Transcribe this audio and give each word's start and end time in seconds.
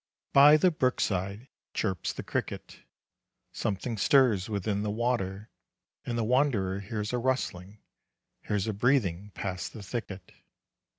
By 0.33 0.57
the 0.57 0.71
brook 0.71 0.99
side 0.99 1.47
chirps 1.75 2.11
the 2.11 2.23
cricket, 2.23 2.79
Something 3.51 3.99
stirs 3.99 4.49
within 4.49 4.81
the 4.81 4.89
water, 4.89 5.51
And 6.07 6.17
the 6.17 6.23
wanderer 6.23 6.79
hears 6.79 7.13
a 7.13 7.19
rustling, 7.19 7.83
Hears 8.47 8.65
a 8.65 8.73
breathing 8.73 9.29
past 9.35 9.73
the 9.73 9.83
thicket. 9.83 10.31